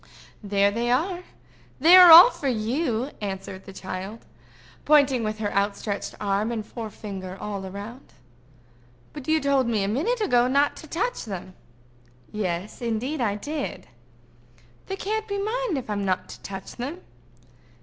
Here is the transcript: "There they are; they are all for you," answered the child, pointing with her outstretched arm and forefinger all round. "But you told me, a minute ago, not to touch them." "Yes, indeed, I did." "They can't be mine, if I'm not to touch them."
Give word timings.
"There 0.41 0.71
they 0.71 0.89
are; 0.89 1.25
they 1.79 1.95
are 1.95 2.09
all 2.11 2.31
for 2.31 2.47
you," 2.47 3.11
answered 3.21 3.65
the 3.65 3.71
child, 3.71 4.25
pointing 4.83 5.23
with 5.23 5.37
her 5.37 5.53
outstretched 5.53 6.15
arm 6.19 6.51
and 6.51 6.65
forefinger 6.65 7.37
all 7.39 7.61
round. 7.69 8.13
"But 9.13 9.27
you 9.27 9.39
told 9.39 9.67
me, 9.67 9.83
a 9.83 9.87
minute 9.87 10.19
ago, 10.19 10.47
not 10.47 10.75
to 10.77 10.87
touch 10.87 11.25
them." 11.25 11.53
"Yes, 12.31 12.81
indeed, 12.81 13.21
I 13.21 13.35
did." 13.35 13.89
"They 14.87 14.95
can't 14.95 15.27
be 15.27 15.37
mine, 15.37 15.77
if 15.77 15.87
I'm 15.87 16.03
not 16.03 16.29
to 16.29 16.41
touch 16.41 16.77
them." 16.77 17.01